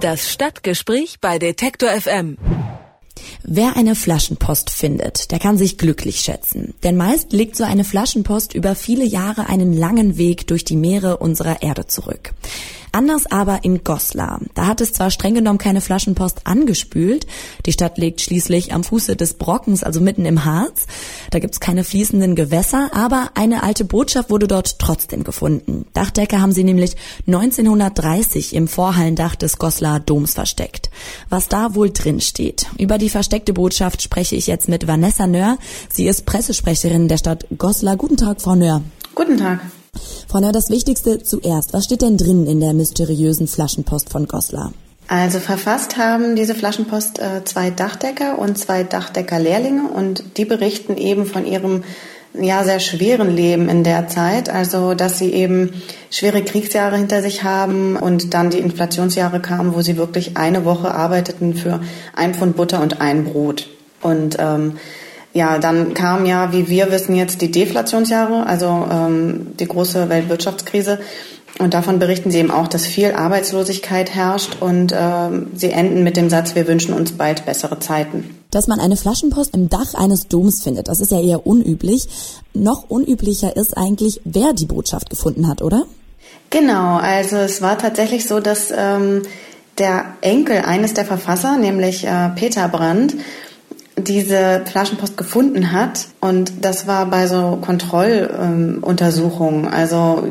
[0.00, 2.36] Das Stadtgespräch bei Detektor FM.
[3.42, 6.74] Wer eine Flaschenpost findet, der kann sich glücklich schätzen.
[6.82, 11.18] Denn meist legt so eine Flaschenpost über viele Jahre einen langen Weg durch die Meere
[11.18, 12.34] unserer Erde zurück.
[12.94, 14.40] Anders aber in Goslar.
[14.54, 17.26] Da hat es zwar streng genommen keine Flaschenpost angespült.
[17.66, 20.86] Die Stadt liegt schließlich am Fuße des Brockens, also mitten im Harz.
[21.32, 25.86] Da gibt's keine fließenden Gewässer, aber eine alte Botschaft wurde dort trotzdem gefunden.
[25.92, 26.94] Dachdecker haben sie nämlich
[27.26, 30.88] 1930 im Vorhallendach des Goslar Doms versteckt.
[31.28, 32.66] Was da wohl drin steht.
[32.78, 35.58] Über die versteckte Botschaft spreche ich jetzt mit Vanessa Nör.
[35.92, 37.96] Sie ist Pressesprecherin der Stadt Goslar.
[37.96, 38.82] Guten Tag, Frau Nör.
[39.16, 39.58] Guten Tag.
[40.34, 41.72] Frau das Wichtigste zuerst.
[41.74, 44.72] Was steht denn drin in der mysteriösen Flaschenpost von Goslar?
[45.06, 51.26] Also verfasst haben diese Flaschenpost äh, zwei Dachdecker und zwei Dachdecker-Lehrlinge und die berichten eben
[51.26, 51.84] von ihrem
[52.32, 55.70] ja sehr schweren Leben in der Zeit, also dass sie eben
[56.10, 60.92] schwere Kriegsjahre hinter sich haben und dann die Inflationsjahre kamen, wo sie wirklich eine Woche
[60.92, 61.80] arbeiteten für
[62.12, 63.68] ein Pfund Butter und ein Brot.
[64.00, 64.78] Und ähm,
[65.34, 71.00] ja, dann kam ja, wie wir wissen, jetzt die Deflationsjahre, also ähm, die große Weltwirtschaftskrise.
[71.58, 76.16] Und davon berichten sie eben auch, dass viel Arbeitslosigkeit herrscht und ähm, sie enden mit
[76.16, 78.36] dem Satz, wir wünschen uns bald bessere Zeiten.
[78.50, 82.08] Dass man eine Flaschenpost im Dach eines Doms findet, das ist ja eher unüblich.
[82.54, 85.84] Noch unüblicher ist eigentlich, wer die Botschaft gefunden hat, oder?
[86.50, 89.22] Genau, also es war tatsächlich so, dass ähm,
[89.78, 93.14] der Enkel eines der Verfasser, nämlich äh, Peter Brandt,
[93.96, 96.06] diese Flaschenpost gefunden hat.
[96.20, 99.64] Und das war bei so Kontrolluntersuchungen.
[99.64, 100.28] Ähm, also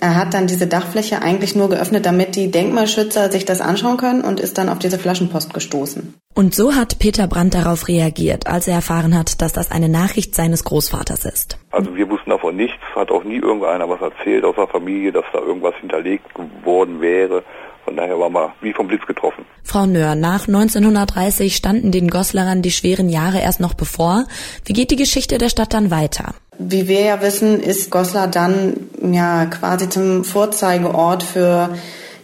[0.00, 4.22] er hat dann diese Dachfläche eigentlich nur geöffnet, damit die Denkmalschützer sich das anschauen können
[4.22, 6.14] und ist dann auf diese Flaschenpost gestoßen.
[6.34, 10.34] Und so hat Peter Brandt darauf reagiert, als er erfahren hat, dass das eine Nachricht
[10.34, 11.58] seines Großvaters ist.
[11.72, 15.24] Also wir wussten davon nichts, hat auch nie irgendeiner was erzählt aus der Familie, dass
[15.32, 16.26] da irgendwas hinterlegt
[16.64, 17.42] worden wäre.
[17.88, 19.46] Von daher waren wir wie vom Blitz getroffen.
[19.64, 24.26] Frau Nöhr, nach 1930 standen den Goslarern die schweren Jahre erst noch bevor.
[24.66, 26.34] Wie geht die Geschichte der Stadt dann weiter?
[26.58, 28.74] Wie wir ja wissen, ist Goslar dann
[29.10, 31.70] ja quasi zum Vorzeigeort für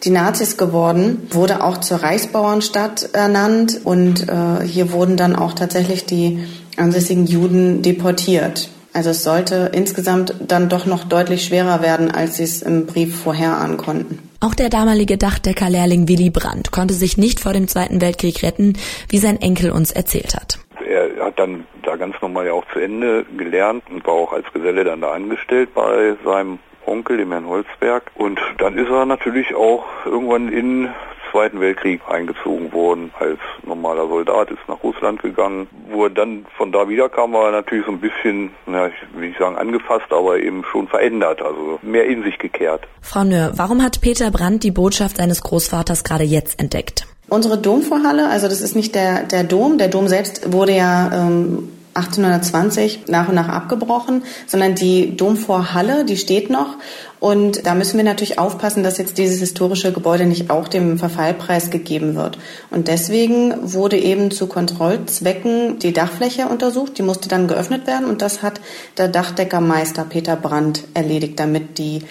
[0.04, 6.04] die Nazis geworden, wurde auch zur Reichsbauernstadt ernannt und äh, hier wurden dann auch tatsächlich
[6.04, 6.44] die
[6.76, 8.68] ansässigen Juden deportiert.
[8.92, 13.18] Also es sollte insgesamt dann doch noch deutlich schwerer werden, als sie es im Brief
[13.18, 14.18] vorher ankonnten.
[14.44, 18.74] Auch der damalige Dachdeckerlehrling Willy Brandt konnte sich nicht vor dem Zweiten Weltkrieg retten,
[19.08, 20.58] wie sein Enkel uns erzählt hat.
[20.86, 24.44] Er hat dann da ganz normal ja auch zu Ende gelernt und war auch als
[24.52, 28.10] Geselle dann da angestellt bei seinem Onkel, dem Herrn Holzberg.
[28.16, 30.90] Und dann ist er natürlich auch irgendwann in
[31.34, 35.66] Zweiten Weltkrieg eingezogen worden als normaler Soldat, ist nach Russland gegangen.
[35.90, 39.30] Wo er dann von da wiederkam, war er natürlich so ein bisschen, na, ich will
[39.30, 42.82] nicht sagen angefasst, aber eben schon verändert, also mehr in sich gekehrt.
[43.00, 47.08] Frau Nöhr, warum hat Peter Brandt die Botschaft seines Großvaters gerade jetzt entdeckt?
[47.28, 51.68] Unsere Domvorhalle, also das ist nicht der, der Dom, der Dom selbst wurde ja ähm,
[51.94, 56.76] 1820 nach und nach abgebrochen, sondern die Domvorhalle, die steht noch.
[57.20, 61.70] Und da müssen wir natürlich aufpassen, dass jetzt dieses historische Gebäude nicht auch dem Verfallpreis
[61.70, 62.38] gegeben wird.
[62.70, 66.98] Und deswegen wurde eben zu Kontrollzwecken die Dachfläche untersucht.
[66.98, 68.06] Die musste dann geöffnet werden.
[68.06, 68.60] Und das hat
[68.98, 72.02] der Dachdeckermeister Peter Brandt erledigt, damit die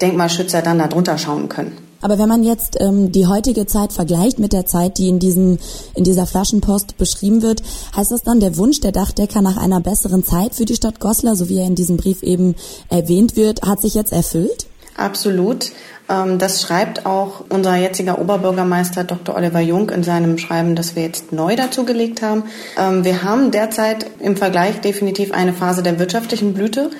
[0.00, 1.89] Denkmalschützer dann da drunter schauen können.
[2.00, 5.58] Aber wenn man jetzt ähm, die heutige Zeit vergleicht mit der Zeit, die in, diesem,
[5.94, 7.62] in dieser Flaschenpost beschrieben wird,
[7.96, 11.36] heißt das dann der Wunsch der Dachdecker nach einer besseren Zeit für die Stadt Goslar,
[11.36, 12.54] so wie er in diesem Brief eben
[12.88, 14.66] erwähnt wird, hat sich jetzt erfüllt?
[14.96, 15.72] Absolut.
[16.10, 19.36] Ähm, das schreibt auch unser jetziger Oberbürgermeister Dr.
[19.36, 22.44] Oliver Jung in seinem Schreiben, das wir jetzt neu dazugelegt haben.
[22.76, 26.90] Ähm, wir haben derzeit im Vergleich definitiv eine Phase der wirtschaftlichen Blüte.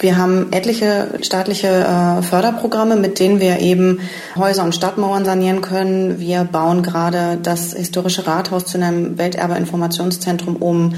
[0.00, 4.00] Wir haben etliche staatliche äh, Förderprogramme, mit denen wir eben
[4.36, 6.20] Häuser und Stadtmauern sanieren können.
[6.20, 10.94] Wir bauen gerade das historische Rathaus zu einem Welterbeinformationszentrum um.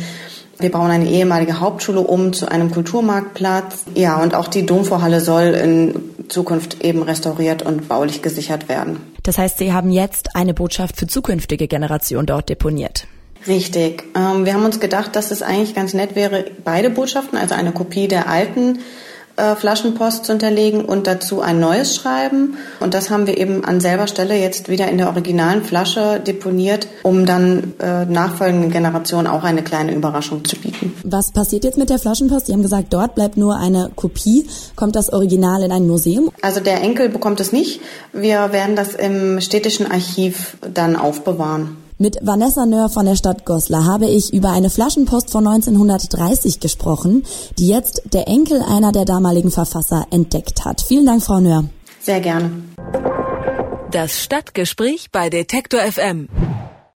[0.59, 3.85] Wir bauen eine ehemalige Hauptschule um zu einem Kulturmarktplatz.
[3.95, 5.95] Ja, und auch die Domvorhalle soll in
[6.29, 8.99] Zukunft eben restauriert und baulich gesichert werden.
[9.23, 13.07] Das heißt, Sie haben jetzt eine Botschaft für zukünftige Generationen dort deponiert.
[13.47, 14.05] Richtig.
[14.15, 17.73] Ähm, wir haben uns gedacht, dass es eigentlich ganz nett wäre, beide Botschaften, also eine
[17.73, 18.81] Kopie der alten
[19.41, 22.59] äh, Flaschenpost zu hinterlegen und dazu ein neues Schreiben.
[22.81, 26.89] Und das haben wir eben an selber Stelle jetzt wieder in der originalen Flasche deponiert,
[27.03, 30.95] um dann äh, nachfolgenden Generationen auch eine kleine Überraschung zu bieten.
[31.05, 32.47] Was passiert jetzt mit der Flaschenpost?
[32.47, 34.47] Sie haben gesagt, dort bleibt nur eine Kopie.
[34.77, 36.31] Kommt das Original in ein Museum?
[36.43, 37.81] Also der Enkel bekommt es nicht.
[38.13, 41.77] Wir werden das im städtischen Archiv dann aufbewahren.
[42.03, 47.27] Mit Vanessa Nör von der Stadt Goslar habe ich über eine Flaschenpost von 1930 gesprochen,
[47.59, 50.81] die jetzt der Enkel einer der damaligen Verfasser entdeckt hat.
[50.81, 51.65] Vielen Dank, Frau Nör.
[52.01, 52.63] Sehr gerne.
[53.91, 56.29] Das Stadtgespräch bei Detektor FM.